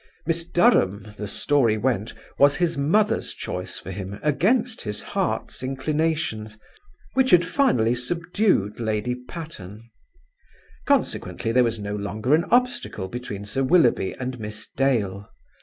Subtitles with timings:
[0.25, 6.57] Miss Durham, the story went, was his mother's choice for him against his heart's inclinations;
[7.13, 9.83] which had finally subdued Lady Patterne.
[10.87, 15.29] Consequently, there was no longer an obstacle between Sir Willoughby and Miss Dale.